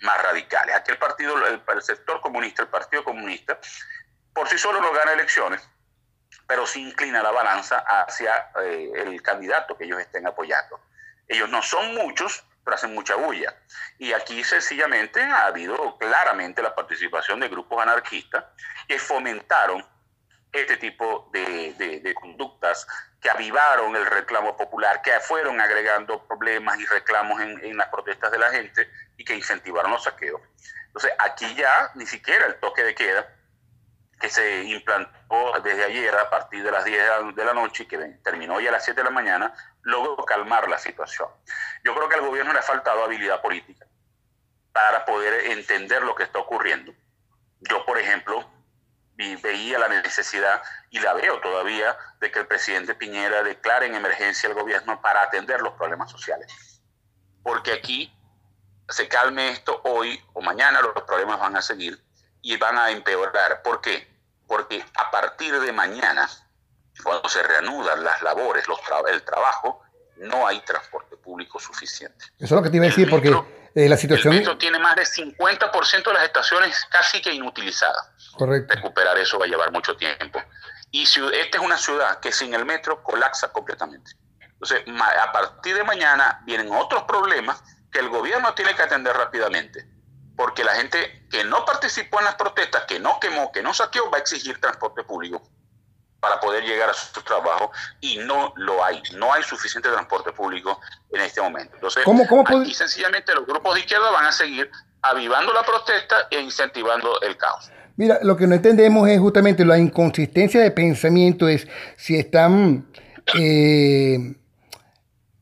más 0.00 0.22
radicales. 0.22 0.74
Aquí 0.74 0.90
el 0.90 0.98
partido, 0.98 1.34
el, 1.46 1.82
sector 1.82 2.20
comunista, 2.20 2.62
el 2.62 2.68
Partido 2.68 3.04
Comunista, 3.04 3.58
por 4.32 4.48
sí 4.48 4.58
solo 4.58 4.80
no 4.80 4.92
gana 4.92 5.12
elecciones, 5.12 5.68
pero 6.46 6.66
sí 6.66 6.88
inclina 6.88 7.22
la 7.22 7.30
balanza 7.30 7.78
hacia 7.78 8.50
eh, 8.62 8.92
el 8.94 9.22
candidato 9.22 9.76
que 9.76 9.84
ellos 9.84 10.00
estén 10.00 10.26
apoyando. 10.26 10.80
Ellos 11.26 11.48
no 11.50 11.62
son 11.62 11.94
muchos, 11.94 12.44
hacen 12.74 12.94
mucha 12.94 13.14
bulla. 13.16 13.54
Y 13.98 14.12
aquí 14.12 14.44
sencillamente 14.44 15.22
ha 15.22 15.46
habido 15.46 15.96
claramente 15.98 16.62
la 16.62 16.74
participación 16.74 17.40
de 17.40 17.48
grupos 17.48 17.82
anarquistas 17.82 18.44
que 18.86 18.98
fomentaron 18.98 19.84
este 20.52 20.76
tipo 20.76 21.28
de, 21.32 21.74
de, 21.74 22.14
conductas 22.14 22.86
que 23.20 23.28
avivaron 23.28 23.94
el 23.96 24.06
reclamo 24.06 24.56
popular, 24.56 25.02
que 25.02 25.12
fueron 25.20 25.60
agregando 25.60 26.26
problemas 26.26 26.78
y 26.78 26.86
reclamos 26.86 27.40
en, 27.40 27.62
en, 27.64 27.76
las 27.76 27.88
protestas 27.88 28.30
de 28.30 28.38
la 28.38 28.50
gente 28.50 28.88
y 29.16 29.24
que 29.24 29.34
incentivaron 29.34 29.90
los 29.90 30.04
saqueos. 30.04 30.40
Entonces, 30.86 31.12
aquí 31.18 31.54
ya 31.54 31.90
ni 31.94 32.06
siquiera 32.06 32.46
el 32.46 32.54
toque 32.60 32.82
de 32.82 32.94
queda 32.94 33.28
que 34.18 34.30
se 34.30 34.64
implantó 34.64 35.60
desde 35.62 35.84
ayer 35.84 36.14
a 36.14 36.28
partir 36.28 36.64
de 36.64 36.70
las 36.70 36.84
10 36.84 37.34
de 37.36 37.44
la 37.44 37.54
noche 37.54 37.84
y 37.84 37.86
que 37.86 37.98
terminó 38.24 38.60
ya 38.60 38.70
a 38.70 38.72
las 38.72 38.84
7 38.84 39.00
de 39.00 39.04
la 39.04 39.10
mañana, 39.10 39.54
logró 39.88 40.16
calmar 40.24 40.68
la 40.68 40.78
situación. 40.78 41.28
Yo 41.82 41.94
creo 41.94 42.08
que 42.08 42.16
al 42.16 42.26
gobierno 42.26 42.52
le 42.52 42.58
ha 42.58 42.62
faltado 42.62 43.02
habilidad 43.04 43.40
política 43.40 43.86
para 44.72 45.04
poder 45.04 45.46
entender 45.52 46.02
lo 46.02 46.14
que 46.14 46.24
está 46.24 46.38
ocurriendo. 46.38 46.92
Yo, 47.60 47.84
por 47.86 47.98
ejemplo, 47.98 48.48
veía 49.16 49.78
la 49.78 49.88
necesidad 49.88 50.62
y 50.90 51.00
la 51.00 51.14
veo 51.14 51.40
todavía 51.40 51.96
de 52.20 52.30
que 52.30 52.38
el 52.38 52.46
presidente 52.46 52.94
Piñera 52.94 53.42
declare 53.42 53.86
en 53.86 53.94
emergencia 53.94 54.48
el 54.48 54.54
gobierno 54.54 55.00
para 55.00 55.22
atender 55.22 55.60
los 55.62 55.72
problemas 55.74 56.10
sociales. 56.10 56.82
Porque 57.42 57.72
aquí 57.72 58.14
se 58.90 59.08
calme 59.08 59.50
esto 59.50 59.80
hoy 59.84 60.22
o 60.34 60.42
mañana, 60.42 60.82
los 60.82 60.92
problemas 61.02 61.40
van 61.40 61.56
a 61.56 61.62
seguir 61.62 61.98
y 62.42 62.56
van 62.58 62.76
a 62.76 62.90
empeorar. 62.90 63.62
¿Por 63.62 63.80
qué? 63.80 64.06
Porque 64.46 64.84
a 64.94 65.10
partir 65.10 65.58
de 65.58 65.72
mañana, 65.72 66.28
cuando 67.02 67.28
se 67.28 67.42
reanudan 67.42 68.02
las 68.02 68.22
labores, 68.22 68.66
los 68.68 68.78
el 69.10 69.22
trabajo, 69.22 69.82
no 70.16 70.46
hay 70.46 70.60
transporte 70.60 71.16
público 71.16 71.58
suficiente. 71.60 72.26
Eso 72.38 72.44
es 72.44 72.50
lo 72.50 72.62
que 72.62 72.70
te 72.70 72.76
iba 72.76 72.86
a 72.86 72.88
decir, 72.88 73.08
porque 73.08 73.32
eh, 73.74 73.88
la 73.88 73.96
situación... 73.96 74.32
El 74.34 74.40
metro 74.40 74.58
tiene 74.58 74.78
más 74.78 74.96
de 74.96 75.02
50% 75.02 76.04
de 76.04 76.12
las 76.12 76.24
estaciones 76.24 76.86
casi 76.90 77.22
que 77.22 77.32
inutilizadas. 77.32 78.10
Correcto. 78.36 78.74
Recuperar 78.74 79.16
eso 79.18 79.38
va 79.38 79.44
a 79.46 79.48
llevar 79.48 79.70
mucho 79.72 79.96
tiempo. 79.96 80.42
Y 80.90 81.06
si, 81.06 81.20
esta 81.34 81.58
es 81.58 81.64
una 81.64 81.76
ciudad 81.76 82.18
que 82.20 82.32
sin 82.32 82.54
el 82.54 82.64
metro 82.64 83.02
colapsa 83.02 83.52
completamente. 83.52 84.12
Entonces, 84.40 84.82
a 85.20 85.32
partir 85.32 85.76
de 85.76 85.84
mañana 85.84 86.42
vienen 86.44 86.72
otros 86.72 87.04
problemas 87.04 87.62
que 87.92 88.00
el 88.00 88.08
gobierno 88.08 88.54
tiene 88.54 88.74
que 88.74 88.82
atender 88.82 89.16
rápidamente 89.16 89.86
porque 90.38 90.62
la 90.62 90.76
gente 90.76 91.26
que 91.28 91.42
no 91.42 91.64
participó 91.64 92.20
en 92.20 92.26
las 92.26 92.36
protestas, 92.36 92.84
que 92.84 93.00
no 93.00 93.18
quemó, 93.18 93.50
que 93.50 93.60
no 93.60 93.74
saqueó, 93.74 94.08
va 94.08 94.18
a 94.18 94.20
exigir 94.20 94.60
transporte 94.60 95.02
público 95.02 95.42
para 96.20 96.40
poder 96.40 96.64
llegar 96.64 96.90
a 96.90 96.94
su 96.94 97.22
trabajo 97.22 97.70
y 98.00 98.18
no 98.18 98.52
lo 98.56 98.84
hay. 98.84 99.00
No 99.16 99.32
hay 99.32 99.42
suficiente 99.42 99.88
transporte 99.88 100.32
público 100.32 100.80
en 101.12 101.20
este 101.20 101.40
momento. 101.40 101.74
Entonces, 101.74 102.04
¿Cómo, 102.04 102.26
cómo 102.26 102.42
aquí 102.42 102.74
sencillamente 102.74 103.34
los 103.34 103.46
grupos 103.46 103.74
de 103.74 103.80
izquierda 103.80 104.10
van 104.10 104.26
a 104.26 104.32
seguir 104.32 104.70
avivando 105.02 105.52
la 105.52 105.62
protesta 105.62 106.16
e 106.30 106.40
incentivando 106.40 107.20
el 107.22 107.36
caos. 107.36 107.70
Mira, 107.96 108.18
lo 108.22 108.36
que 108.36 108.46
no 108.46 108.54
entendemos 108.54 109.08
es 109.08 109.18
justamente 109.18 109.64
la 109.64 109.78
inconsistencia 109.78 110.60
de 110.60 110.70
pensamiento, 110.70 111.48
es 111.48 111.66
si 111.96 112.16
están 112.16 112.86
eh, 113.38 114.34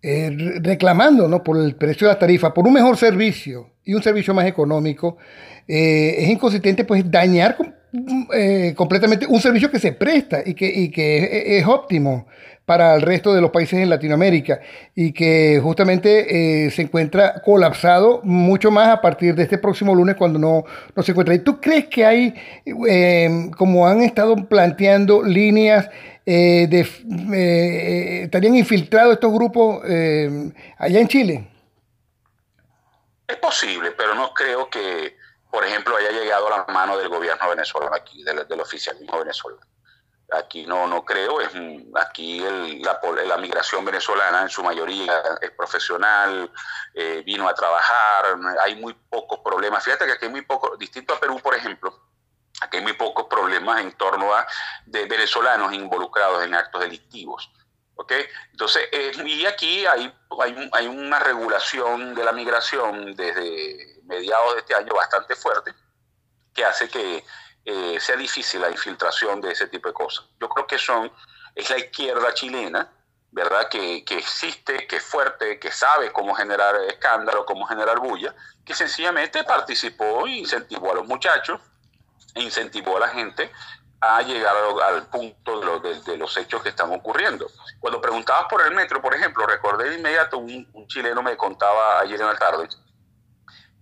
eh, 0.02 0.59
reclamando 0.62 1.28
¿no? 1.28 1.42
por 1.42 1.59
el 1.59 1.75
precio 1.75 2.06
de 2.06 2.14
la 2.14 2.18
tarifa, 2.18 2.54
por 2.54 2.66
un 2.66 2.73
mejor 2.73 2.97
servicio 2.97 3.73
y 3.85 3.95
un 3.95 4.02
servicio 4.02 4.33
más 4.33 4.47
económico, 4.47 5.18
eh, 5.68 6.16
es 6.18 6.28
inconsistente 6.28 6.85
pues 6.85 7.11
dañar 7.11 7.56
eh, 8.35 8.75
completamente 8.76 9.26
un 9.26 9.40
servicio 9.40 9.71
que 9.71 9.78
se 9.78 9.93
presta 9.93 10.43
y 10.45 10.55
que, 10.55 10.90
que 10.90 11.59
es, 11.59 11.66
óptimo 11.66 12.26
para 12.64 12.95
el 12.95 13.02
resto 13.02 13.33
de 13.33 13.40
los 13.40 13.50
países 13.50 13.78
en 13.78 13.88
Latinoamérica 13.88 14.61
y 14.95 15.12
que 15.12 15.61
justamente 15.62 16.69
se 16.71 16.83
encuentra 16.83 17.40
colapsado 17.45 18.21
mucho 18.25 18.73
más 18.73 18.88
a 18.88 19.00
partir 19.00 19.37
de 19.37 19.45
este 19.45 19.59
próximo 19.59 19.95
lunes 19.95 20.16
cuando 20.16 20.38
no, 20.38 20.64
no 20.95 21.02
se 21.05 21.12
encuentra. 21.12 21.35
¿Y 21.35 21.38
tú 21.38 21.61
crees 21.61 21.87
que 21.87 22.05
hay, 22.05 22.35
como 23.57 23.87
han 23.87 24.02
estado 24.02 24.35
planteando, 24.49 25.23
líneas 25.23 25.88
eh, 26.28 26.66
de, 26.69 26.81
eh, 27.38 28.23
estarían 28.25 28.57
infiltrados 28.57 29.14
estos 29.14 29.33
grupos 29.33 29.81
eh, 29.87 30.50
allá 30.76 30.99
en 30.99 31.07
Chile? 31.07 31.49
Es 33.28 33.37
posible, 33.37 33.93
pero 33.93 34.16
no 34.16 34.35
creo 34.35 34.69
que, 34.69 35.16
por 35.57 35.65
ejemplo, 35.65 35.97
haya 35.97 36.11
llegado 36.11 36.53
a 36.53 36.59
la 36.59 36.67
mano 36.71 36.99
del 36.99 37.09
gobierno 37.09 37.49
venezolano 37.49 37.97
aquí, 37.97 38.23
del, 38.23 38.61
oficialismo 38.61 39.21
venezolano. 39.21 39.63
Aquí 40.31 40.67
no, 40.67 40.87
no 40.87 41.03
creo, 41.03 41.41
es, 41.41 41.49
aquí 41.95 42.41
la, 42.83 43.01
la, 43.25 43.39
migración 43.39 43.83
venezolana 43.83 44.43
en 44.43 44.51
su 44.51 44.63
mayoría 44.63 45.23
es 45.41 45.51
profesional, 45.53 46.53
vino 47.25 47.49
a 47.49 47.55
trabajar, 47.55 48.37
hay 48.63 48.75
muy 48.75 48.93
pocos 49.09 49.39
problemas. 49.43 49.83
Fíjate 49.83 50.05
que 50.05 50.13
aquí 50.13 50.27
hay 50.27 50.31
muy 50.31 50.43
poco, 50.43 50.77
distinto 50.77 51.15
a 51.15 51.19
Perú, 51.19 51.41
por 51.43 51.55
ejemplo, 51.55 52.03
Aquí 52.61 52.77
hay 52.77 52.83
muy 52.83 52.93
pocos 52.93 53.25
problemas 53.27 53.81
en 53.81 53.93
torno 53.93 54.35
a 54.35 54.47
de 54.85 55.07
venezolanos 55.07 55.73
involucrados 55.73 56.45
en 56.45 56.55
actos 56.55 56.83
delictivos. 56.83 57.51
¿ok? 57.95 58.13
Entonces, 58.53 58.83
eh, 58.93 59.13
y 59.25 59.47
aquí 59.47 59.87
hay, 59.87 60.13
hay, 60.73 60.87
una 60.87 61.19
regulación 61.19 62.15
de 62.15 62.25
la 62.25 62.33
migración 62.33 63.15
desde 63.15 63.96
mediados 64.07 64.55
de 64.55 64.61
este 64.61 64.75
año 64.75 64.95
bastante 64.95 65.35
fuerte 65.37 65.75
que 66.55 66.65
hace 66.65 66.89
que 66.89 67.25
eh, 67.65 67.99
sea 68.01 68.17
difícil 68.17 68.61
la 68.61 68.71
infiltración 68.71 69.41
de 69.41 69.53
ese 69.53 69.67
tipo 69.69 69.89
de 69.89 69.95
cosas. 69.95 70.27
Yo 70.41 70.49
creo 70.49 70.67
que 70.67 70.79
son, 70.79 71.13
es 71.55 71.69
la 71.69 71.79
izquierda 71.79 72.33
chilena, 72.33 72.91
¿verdad? 73.31 73.69
Que, 73.69 74.05
que, 74.05 74.19
existe, 74.19 74.87
que 74.87 74.97
es 74.97 75.05
fuerte, 75.05 75.59
que 75.59 75.71
sabe 75.71 76.13
cómo 76.13 76.35
generar 76.35 76.75
escándalo, 76.89 77.45
cómo 77.45 77.67
generar 77.67 77.99
bulla, 77.99 78.35
que 78.65 78.75
sencillamente 78.75 79.45
participó 79.45 80.27
e 80.27 80.39
incentivó 80.39 80.93
a 80.93 80.95
los 80.95 81.07
muchachos 81.07 81.61
e 82.35 82.43
incentivó 82.43 82.97
a 82.97 83.01
la 83.01 83.09
gente 83.09 83.51
a 84.01 84.23
llegar 84.23 84.55
al, 84.85 85.07
punto 85.09 85.81
de, 85.81 86.17
los 86.17 86.37
hechos 86.37 86.63
que 86.63 86.69
están 86.69 86.93
ocurriendo. 86.93 87.47
Cuando 87.81 88.01
preguntabas 88.01 88.47
por 88.49 88.63
el 88.63 88.75
metro, 88.75 89.01
por 89.01 89.15
ejemplo, 89.15 89.47
recordé 89.47 89.91
de 89.91 89.97
inmediato 89.97 90.39
un, 90.39 90.87
chileno 90.87 91.23
me 91.23 91.37
contaba 91.37 92.01
ayer 92.01 92.21
en 92.21 92.27
la 92.27 92.37
tarde 92.37 92.69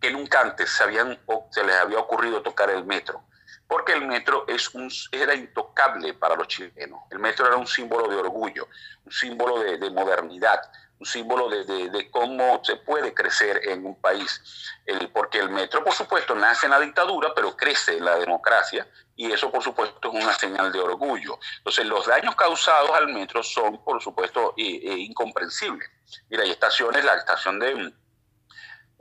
que 0.05 0.11
nunca 0.11 0.43
antes 0.43 0.69
se, 0.69 0.85
habían, 0.85 1.19
se 1.51 1.65
les 1.65 1.77
había 1.77 1.99
ocurrido 1.99 2.43
tocar 2.43 2.69
el 2.69 2.85
metro, 2.85 3.25
porque 3.67 3.95
el 3.95 4.07
metro 4.07 4.45
es 4.47 4.75
un, 4.75 4.91
era 5.11 5.35
intocable 5.35 6.13
para 6.13 6.37
los 6.37 6.47
chilenos. 6.47 7.01
El 7.11 7.21
metro 7.21 7.47
era 7.47 7.57
un 7.57 7.67
símbolo 7.67 8.07
de 8.07 8.17
orgullo, 8.17 8.69
un 9.07 9.11
símbolo 9.11 9.61
de, 9.61 9.79
de 9.79 9.89
modernidad, 9.89 10.61
un 10.99 11.07
símbolo 11.07 11.49
de, 11.49 11.89
de, 11.89 12.11
cómo 12.11 12.61
se 12.63 12.77
puede 12.77 13.15
crecer 13.15 13.63
en 13.67 13.87
un 13.87 13.99
país. 13.99 14.43
El, 14.85 15.09
porque 15.09 15.39
el 15.39 15.49
metro, 15.49 15.83
por 15.83 15.95
supuesto, 15.95 16.35
nace 16.35 16.67
en 16.67 16.73
la 16.73 16.81
dictadura, 16.81 17.33
pero 17.35 17.57
crece 17.57 17.97
en 17.97 18.05
la 18.05 18.17
democracia 18.17 18.87
y 19.17 19.33
eso, 19.33 19.51
por 19.51 19.63
supuesto, 19.63 20.13
es 20.13 20.23
una 20.23 20.35
señal 20.35 20.71
de 20.71 20.81
orgullo. 20.81 21.39
Entonces, 21.57 21.87
los 21.87 22.07
daños 22.07 22.37
causados 22.37 22.91
al 22.91 23.09
metro 23.09 23.43
son, 23.43 23.83
por 23.83 24.03
supuesto, 24.03 24.53
incomprensibles. 24.59 25.89
Mira, 26.29 26.43
hay 26.43 26.51
estaciones, 26.51 27.03
la 27.03 27.15
estación 27.15 27.59
de... 27.59 27.95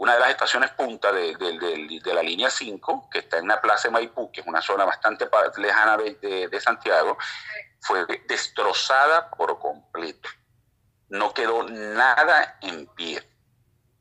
Una 0.04 0.16
de 0.16 0.20
las 0.20 0.32
estaciones 0.32 0.72
punta 0.72 1.12
de, 1.12 1.34
de, 1.36 2.14
la 2.14 2.22
línea 2.22 2.50
5, 2.50 3.10
que 3.10 3.20
está 3.20 3.38
en 3.38 3.48
la 3.48 3.62
Plaza 3.62 3.88
de 3.88 3.94
Maipú, 3.94 4.32
que 4.32 4.42
es 4.42 4.48
una 4.48 4.62
zona 4.62 4.84
bastante 4.84 5.30
lejana 5.58 5.98
de 5.98 6.60
Santiago, 6.62 7.18
fue 7.80 8.06
destrozada 8.28 9.30
por 9.32 9.58
completo 9.60 10.30
no 11.14 11.32
quedó 11.34 11.64
nada 11.64 12.58
en 12.62 12.88
pie. 12.88 13.22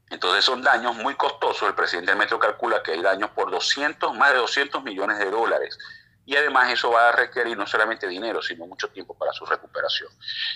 Entonces 0.09 0.44
son 0.44 0.62
daños 0.62 0.97
muy 0.97 1.14
costosos. 1.14 1.68
El 1.68 1.75
presidente 1.75 2.11
del 2.11 2.18
Metro 2.18 2.38
calcula 2.38 2.82
que 2.82 2.92
hay 2.92 3.02
daños 3.02 3.30
por 3.30 3.50
200, 3.50 4.16
más 4.16 4.32
de 4.32 4.38
200 4.38 4.82
millones 4.82 5.18
de 5.18 5.30
dólares. 5.30 5.78
Y 6.25 6.37
además 6.37 6.73
eso 6.73 6.90
va 6.90 7.11
a 7.11 7.12
requerir 7.12 7.56
no 7.56 7.66
solamente 7.66 8.06
dinero, 8.09 8.40
sino 8.40 8.66
mucho 8.66 8.88
tiempo 8.88 9.16
para 9.16 9.32
su 9.32 9.44
recuperación. 9.44 10.11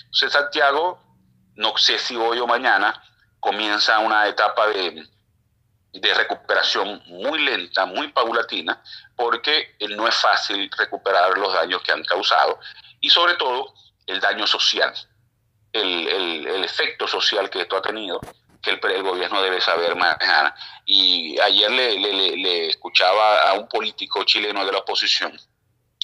Entonces 0.04 0.32
Santiago, 0.32 0.98
no 1.56 1.76
sé 1.76 1.98
si 1.98 2.16
hoy 2.16 2.38
o 2.38 2.46
mañana, 2.46 3.02
comienza 3.38 3.98
una 3.98 4.26
etapa 4.26 4.68
de, 4.68 5.06
de 6.00 6.14
recuperación 6.14 7.02
muy 7.06 7.40
lenta, 7.40 7.86
muy 7.86 8.08
paulatina, 8.08 8.82
porque 9.14 9.76
no 9.90 10.06
es 10.08 10.14
fácil 10.14 10.70
recuperar 10.76 11.36
los 11.38 11.52
daños 11.52 11.82
que 11.82 11.92
han 11.92 12.04
causado 12.04 12.58
y 13.00 13.10
sobre 13.10 13.34
todo 13.34 13.74
el 14.06 14.20
daño 14.20 14.46
social 14.46 14.94
el, 15.80 16.46
el, 16.48 16.64
efecto 16.64 17.06
social 17.06 17.50
que 17.50 17.60
esto 17.60 17.76
ha 17.76 17.82
tenido, 17.82 18.20
que 18.62 18.70
el, 18.70 18.80
el 18.92 19.02
gobierno 19.02 19.42
debe 19.42 19.60
saber 19.60 19.94
manejar. 19.94 20.54
Y 20.84 21.38
ayer 21.40 21.70
le, 21.70 21.98
le, 21.98 22.36
le, 22.36 22.68
escuchaba 22.68 23.50
a 23.50 23.52
un 23.54 23.68
político 23.68 24.24
chileno 24.24 24.64
de 24.64 24.72
la 24.72 24.78
oposición 24.78 25.38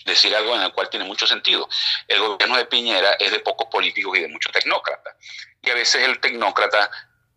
decir 0.04 0.34
algo 0.34 0.54
en 0.56 0.62
el 0.62 0.72
cual 0.72 0.90
tiene 0.90 1.04
mucho 1.04 1.26
sentido. 1.26 1.68
El 2.08 2.20
gobierno 2.20 2.56
de 2.56 2.66
Piñera 2.66 3.12
es 3.18 3.30
de 3.30 3.40
pocos 3.40 3.68
políticos 3.70 4.18
y 4.18 4.22
de 4.22 4.28
muchos 4.28 4.52
tecnócratas. 4.52 5.14
Y 5.62 5.70
a 5.70 5.75
veces 5.75 6.06
el 6.06 6.20
tecnócrata 6.20 6.90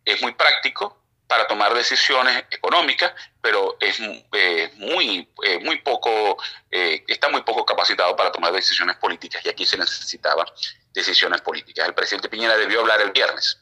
es 0.04 0.22
muy 0.22 0.34
práctico 0.34 1.05
para 1.28 1.48
tomar 1.48 1.74
decisiones 1.74 2.46
económicas, 2.52 3.14
pero 3.42 3.78
es 3.80 4.00
eh, 4.00 4.72
muy, 4.78 5.28
eh, 5.44 5.60
muy 5.60 5.80
poco, 5.80 6.38
eh, 6.70 7.04
está 7.08 7.30
muy 7.30 7.42
poco 7.42 7.66
capacitado 7.66 8.16
para 8.16 8.32
tomar 8.32 8.54
decisiones 8.54 8.96
políticas 8.98 9.44
y 9.46 9.50
aquí 9.50 9.66
se 9.66 9.78
necesitaban 9.78 10.46
decisiones 10.94 11.42
políticas. 11.42 11.88
El 11.88 11.94
presidente 11.94 12.30
Piñera 12.30 12.58
debió 12.58 12.82
hablar 12.82 13.02
el 13.02 13.12
viernes, 13.12 13.60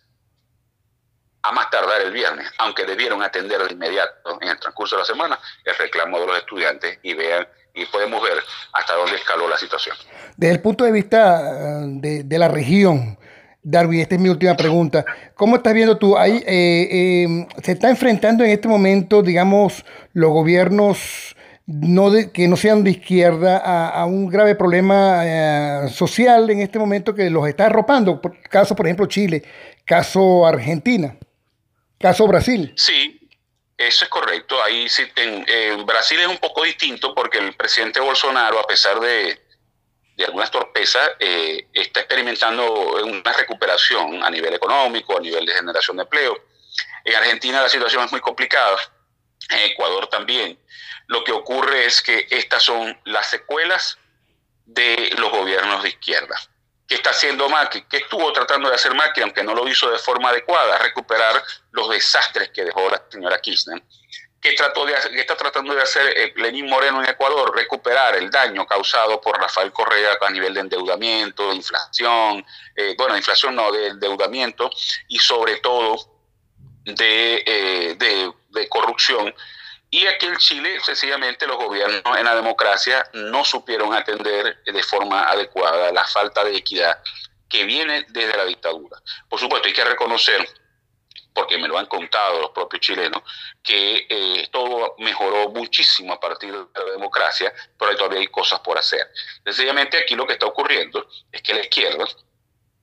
a 1.41 1.51
más 1.51 1.69
tardar 1.69 2.01
el 2.01 2.11
viernes, 2.11 2.49
aunque 2.57 2.85
debieron 2.85 3.21
atender 3.21 3.61
de 3.63 3.73
inmediato 3.73 4.37
en 4.41 4.49
el 4.49 4.59
transcurso 4.59 4.95
de 4.95 5.01
la 5.01 5.05
semana 5.05 5.39
el 5.65 5.75
reclamo 5.75 6.19
de 6.19 6.27
los 6.27 6.37
estudiantes 6.37 6.99
y 7.03 7.13
vean 7.13 7.47
y 7.73 7.85
podemos 7.85 8.21
ver 8.21 8.41
hasta 8.73 8.93
dónde 8.93 9.15
escaló 9.15 9.47
la 9.47 9.57
situación. 9.57 9.97
Desde 10.37 10.53
el 10.53 10.61
punto 10.61 10.83
de 10.83 10.91
vista 10.91 11.81
de, 11.85 12.23
de 12.23 12.37
la 12.37 12.47
región, 12.47 13.17
Darwin, 13.63 14.01
esta 14.01 14.15
es 14.15 14.21
mi 14.21 14.29
última 14.29 14.55
pregunta. 14.55 15.05
¿Cómo 15.35 15.55
estás 15.55 15.73
viendo 15.73 15.97
tú? 15.97 16.17
Ahí, 16.17 16.43
eh, 16.45 16.87
eh, 17.25 17.47
¿Se 17.63 17.71
está 17.71 17.89
enfrentando 17.89 18.43
en 18.43 18.51
este 18.51 18.67
momento, 18.67 19.21
digamos, 19.21 19.85
los 20.11 20.31
gobiernos 20.31 21.35
no 21.65 22.11
que 22.33 22.49
no 22.49 22.57
sean 22.57 22.83
de 22.83 22.91
izquierda 22.91 23.57
a, 23.57 24.05
un 24.05 24.27
grave 24.27 24.55
problema 24.55 25.21
eh, 25.23 25.89
social 25.89 26.49
en 26.49 26.59
este 26.59 26.77
momento 26.77 27.15
que 27.15 27.29
los 27.29 27.47
está 27.47 27.67
arropando? 27.67 28.21
Caso, 28.49 28.75
por 28.75 28.85
ejemplo, 28.85 29.05
Chile, 29.05 29.43
caso 29.85 30.45
Argentina, 30.45 31.15
caso 31.97 32.27
Brasil. 32.27 32.73
Sí, 32.75 33.29
eso 33.77 34.03
es 34.03 34.09
correcto. 34.09 34.61
Ahí 34.61 34.89
sí, 34.89 35.03
en 35.15 35.85
Brasil 35.85 36.19
es 36.19 36.27
un 36.27 36.37
poco 36.37 36.63
distinto 36.63 37.15
porque 37.15 37.37
el 37.37 37.53
presidente 37.55 38.01
Bolsonaro, 38.01 38.59
a 38.59 38.67
pesar 38.67 38.99
de 38.99 39.42
de 40.15 40.25
algunas 40.25 40.51
torpezas, 40.51 41.11
eh, 41.19 41.67
está 41.73 42.01
experimentando 42.01 42.71
una 43.03 43.33
recuperación 43.33 44.23
a 44.23 44.29
nivel 44.29 44.53
económico, 44.53 45.17
a 45.17 45.21
nivel 45.21 45.45
de 45.45 45.53
generación 45.53 45.97
de 45.97 46.03
empleo. 46.03 46.37
En 47.03 47.15
Argentina 47.15 47.61
la 47.61 47.69
situación 47.69 48.03
es 48.03 48.11
muy 48.11 48.21
complicada, 48.21 48.77
en 49.49 49.71
Ecuador 49.71 50.07
también. 50.07 50.59
Lo 51.07 51.23
que 51.23 51.31
ocurre 51.31 51.85
es 51.85 52.01
que 52.01 52.27
estas 52.29 52.63
son 52.63 52.97
las 53.05 53.29
secuelas 53.29 53.97
de 54.65 55.13
los 55.17 55.31
gobiernos 55.31 55.83
de 55.83 55.89
izquierda. 55.89 56.35
¿Qué 56.87 56.95
está 56.95 57.09
haciendo 57.09 57.49
Macri? 57.49 57.85
¿Qué 57.89 57.97
estuvo 57.97 58.31
tratando 58.33 58.69
de 58.69 58.75
hacer 58.75 58.93
Macri, 58.93 59.23
aunque 59.23 59.43
no 59.43 59.55
lo 59.55 59.67
hizo 59.67 59.89
de 59.89 59.97
forma 59.97 60.29
adecuada? 60.29 60.77
Recuperar 60.77 61.41
los 61.71 61.89
desastres 61.89 62.49
que 62.49 62.63
dejó 62.63 62.89
la 62.89 63.03
señora 63.09 63.39
Kirchner 63.39 63.81
¿Qué, 64.43 64.51
trató 64.51 64.85
de 64.85 64.93
está 65.13 65.37
tratando 65.37 65.73
de 65.73 65.81
hacer 65.81 66.05
eh, 66.17 66.33
Lenín 66.35 66.69
Moreno 66.69 67.01
en 67.01 67.09
Ecuador? 67.09 67.55
Recuperar 67.55 68.17
el 68.17 68.29
daño 68.29 68.67
causado 68.67 69.21
por 69.21 69.39
Rafael 69.39 69.71
Correa 69.71 70.17
a 70.19 70.29
nivel 70.29 70.53
de 70.53 70.59
endeudamiento, 70.59 71.49
de 71.49 71.55
inflación, 71.55 72.45
eh, 72.75 72.93
bueno, 72.97 73.15
inflación 73.15 73.55
no, 73.55 73.71
de 73.71 73.87
endeudamiento 73.87 74.69
y 75.07 75.17
sobre 75.17 75.57
todo 75.61 75.95
eh, 76.85 77.95
de, 77.97 78.67
corrupción. 78.67 79.33
Y 79.89 80.07
aquí 80.07 80.25
en 80.25 80.35
Chile, 80.35 80.77
sencillamente, 80.81 81.47
los 81.47 81.55
gobiernos 81.55 82.17
en 82.17 82.25
la 82.25 82.35
democracia 82.35 83.09
no 83.13 83.45
supieron 83.45 83.93
atender 83.93 84.61
de 84.65 84.83
forma 84.83 85.23
adecuada 85.23 85.89
la 85.93 86.05
falta 86.05 86.43
de 86.43 86.57
equidad 86.57 87.01
que 87.47 87.63
viene 87.63 88.05
desde 88.09 88.35
la 88.35 88.43
dictadura. 88.43 88.97
Por 89.29 89.39
supuesto, 89.39 89.69
hay 89.69 89.73
que 89.73 89.85
reconocer 89.85 90.45
porque 91.33 91.57
me 91.57 91.67
lo 91.67 91.77
han 91.77 91.87
contado 91.87 92.39
los 92.39 92.51
propios 92.51 92.81
chilenos, 92.81 93.21
que 93.61 94.05
eh, 94.09 94.47
todo 94.51 94.95
mejoró 94.99 95.49
muchísimo 95.49 96.13
a 96.13 96.19
partir 96.19 96.51
de 96.51 96.83
la 96.85 96.91
democracia, 96.91 97.53
pero 97.77 97.95
todavía 97.95 98.19
hay 98.19 98.27
cosas 98.27 98.59
por 98.59 98.77
hacer. 98.77 99.09
Sencillamente 99.43 99.97
aquí 99.97 100.15
lo 100.15 100.27
que 100.27 100.33
está 100.33 100.45
ocurriendo 100.45 101.07
es 101.31 101.41
que 101.41 101.53
la 101.53 101.61
izquierda, 101.61 102.05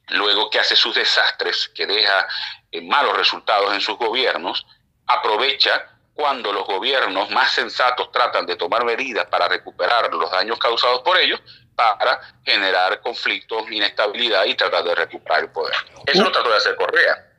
luego 0.09 0.50
que 0.50 0.59
hace 0.59 0.75
sus 0.75 0.95
desastres, 0.95 1.69
que 1.69 1.87
deja 1.87 2.26
eh, 2.73 2.83
malos 2.83 3.16
resultados 3.16 3.73
en 3.73 3.80
sus 3.80 3.97
gobiernos, 3.97 4.66
aprovecha 5.07 5.87
cuando 6.12 6.52
los 6.52 6.66
gobiernos 6.66 7.30
más 7.30 7.52
sensatos 7.52 8.11
tratan 8.12 8.45
de 8.45 8.57
tomar 8.57 8.85
medidas 8.85 9.26
para 9.26 9.49
recuperar 9.49 10.12
los 10.12 10.30
daños 10.30 10.59
causados 10.59 11.00
por 11.00 11.16
ellos, 11.16 11.40
para 11.75 12.21
generar 12.45 13.00
conflictos, 13.00 13.71
inestabilidad 13.71 14.45
y 14.45 14.54
tratar 14.54 14.85
de 14.85 14.95
recuperar 14.95 15.45
el 15.45 15.50
poder. 15.50 15.75
Eso 16.04 16.25
lo 16.25 16.30
trató 16.30 16.50
de 16.50 16.57
hacer 16.57 16.76
Correa 16.76 17.30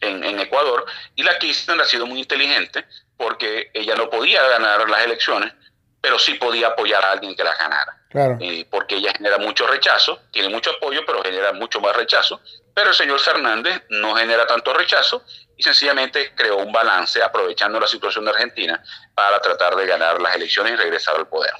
en, 0.00 0.38
Ecuador, 0.38 0.84
y 1.14 1.22
la 1.22 1.38
Kirchner 1.38 1.80
ha 1.80 1.84
sido 1.84 2.06
muy 2.06 2.18
inteligente 2.18 2.84
porque 3.16 3.70
ella 3.74 3.94
no 3.94 4.10
podía 4.10 4.42
ganar 4.48 4.88
las 4.88 5.04
elecciones, 5.04 5.52
pero 6.00 6.18
sí 6.18 6.34
podía 6.34 6.68
apoyar 6.68 7.04
a 7.04 7.12
alguien 7.12 7.34
que 7.34 7.44
las 7.44 7.58
ganara. 7.58 8.02
Claro. 8.10 8.36
Eh, 8.40 8.66
porque 8.70 8.96
ella 8.96 9.12
genera 9.16 9.38
mucho 9.38 9.66
rechazo, 9.66 10.20
tiene 10.30 10.48
mucho 10.48 10.70
apoyo, 10.70 11.00
pero 11.06 11.22
genera 11.22 11.52
mucho 11.52 11.80
más 11.80 11.96
rechazo. 11.96 12.40
Pero 12.74 12.90
el 12.90 12.94
señor 12.94 13.20
Fernández 13.20 13.82
no 13.88 14.14
genera 14.16 14.46
tanto 14.46 14.74
rechazo 14.74 15.24
y 15.56 15.62
sencillamente 15.62 16.34
creó 16.34 16.58
un 16.58 16.72
balance 16.72 17.22
aprovechando 17.22 17.78
la 17.78 17.86
situación 17.86 18.24
de 18.24 18.32
Argentina 18.32 18.82
para 19.14 19.40
tratar 19.40 19.76
de 19.76 19.86
ganar 19.86 20.20
las 20.20 20.34
elecciones 20.34 20.72
y 20.72 20.76
regresar 20.76 21.16
al 21.16 21.28
poder. 21.28 21.52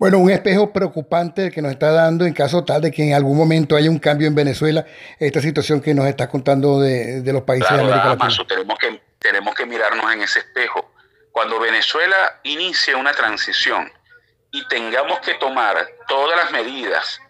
Bueno, 0.00 0.16
un 0.16 0.30
espejo 0.30 0.72
preocupante 0.72 1.50
que 1.50 1.60
nos 1.60 1.72
está 1.72 1.92
dando 1.92 2.24
en 2.24 2.32
caso 2.32 2.64
tal 2.64 2.80
de 2.80 2.90
que 2.90 3.06
en 3.06 3.12
algún 3.12 3.36
momento 3.36 3.76
haya 3.76 3.90
un 3.90 3.98
cambio 3.98 4.28
en 4.28 4.34
Venezuela, 4.34 4.86
esta 5.18 5.42
situación 5.42 5.82
que 5.82 5.92
nos 5.92 6.06
está 6.06 6.26
contando 6.26 6.80
de, 6.80 7.22
los 7.26 7.42
países 7.42 7.68
de 7.68 7.82
América 7.82 8.16
Latina. 8.16 8.46
tenemos 8.48 8.78
que, 8.78 9.02
tenemos 9.18 9.54
que 9.54 9.66
mirarnos 9.66 10.10
en 10.10 10.22
ese 10.22 10.38
espejo. 10.38 10.90
Cuando 11.32 11.60
Venezuela 11.60 12.40
inicie 12.44 12.94
una 12.94 13.12
transición 13.12 13.92
y 14.50 14.66
tengamos 14.68 15.20
que 15.20 15.34
tomar 15.34 15.86
todas 16.08 16.34
las 16.44 16.50
medidas 16.50 17.20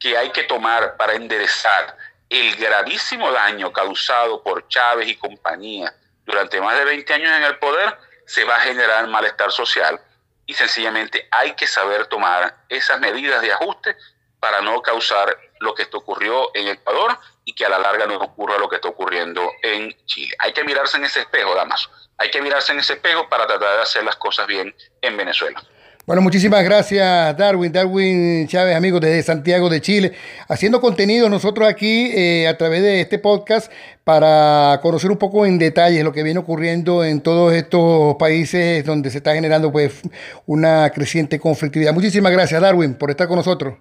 que 0.00 0.16
hay 0.16 0.30
que 0.30 0.44
tomar 0.44 0.96
para 0.96 1.12
enderezar 1.12 1.94
el 2.30 2.56
gravísimo 2.56 3.30
daño 3.32 3.70
causado 3.70 4.42
por 4.42 4.66
Chávez 4.68 5.08
y 5.08 5.16
compañía 5.16 5.92
durante 6.24 6.58
más 6.58 6.78
de 6.78 6.86
20 6.86 7.12
años 7.12 7.32
en 7.36 7.42
el 7.42 7.58
poder, 7.58 7.98
se 8.24 8.44
va 8.44 8.56
a 8.56 8.60
generar 8.60 9.06
malestar 9.08 9.52
social 9.52 10.00
y 10.46 10.54
sencillamente 10.54 11.28
hay 11.30 11.54
que 11.54 11.66
saber 11.66 12.06
tomar 12.06 12.64
esas 12.68 13.00
medidas 13.00 13.40
de 13.42 13.52
ajuste 13.52 13.96
para 14.40 14.60
no 14.60 14.82
causar 14.82 15.38
lo 15.60 15.74
que 15.74 15.82
esto 15.82 15.98
ocurrió 15.98 16.50
en 16.54 16.68
Ecuador 16.68 17.18
y 17.44 17.54
que 17.54 17.64
a 17.64 17.68
la 17.68 17.78
larga 17.78 18.06
no 18.06 18.16
ocurra 18.16 18.58
lo 18.58 18.68
que 18.68 18.76
está 18.76 18.88
ocurriendo 18.88 19.50
en 19.62 19.94
Chile. 20.06 20.34
Hay 20.38 20.52
que 20.52 20.64
mirarse 20.64 20.96
en 20.98 21.04
ese 21.04 21.20
espejo, 21.20 21.54
Damaso. 21.54 21.90
Hay 22.18 22.30
que 22.30 22.42
mirarse 22.42 22.72
en 22.72 22.78
ese 22.78 22.94
espejo 22.94 23.28
para 23.28 23.46
tratar 23.46 23.76
de 23.76 23.82
hacer 23.82 24.04
las 24.04 24.16
cosas 24.16 24.46
bien 24.46 24.74
en 25.00 25.16
Venezuela. 25.16 25.62
Bueno, 26.06 26.20
muchísimas 26.20 26.62
gracias 26.62 27.34
Darwin, 27.34 27.72
Darwin 27.72 28.46
Chávez, 28.46 28.76
amigos 28.76 29.00
desde 29.00 29.22
Santiago 29.22 29.70
de 29.70 29.80
Chile, 29.80 30.12
haciendo 30.48 30.78
contenido 30.78 31.30
nosotros 31.30 31.66
aquí 31.66 32.12
eh, 32.14 32.46
a 32.46 32.58
través 32.58 32.82
de 32.82 33.00
este 33.00 33.18
podcast 33.18 33.72
para 34.04 34.80
conocer 34.82 35.10
un 35.10 35.16
poco 35.16 35.46
en 35.46 35.58
detalle 35.58 36.04
lo 36.04 36.12
que 36.12 36.22
viene 36.22 36.40
ocurriendo 36.40 37.02
en 37.04 37.22
todos 37.22 37.54
estos 37.54 38.16
países 38.16 38.84
donde 38.84 39.08
se 39.08 39.16
está 39.16 39.32
generando 39.32 39.72
pues 39.72 40.02
una 40.44 40.90
creciente 40.90 41.40
conflictividad. 41.40 41.94
Muchísimas 41.94 42.32
gracias 42.32 42.60
Darwin 42.60 42.96
por 42.96 43.10
estar 43.10 43.26
con 43.26 43.36
nosotros. 43.36 43.78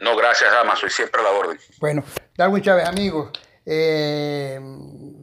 No, 0.00 0.14
gracias 0.18 0.52
Dama, 0.52 0.76
soy 0.76 0.90
siempre 0.90 1.22
a 1.22 1.24
la 1.24 1.30
orden. 1.30 1.58
Bueno, 1.80 2.04
Darwin 2.36 2.62
Chávez, 2.62 2.86
amigos, 2.86 3.30
eh, 3.64 4.60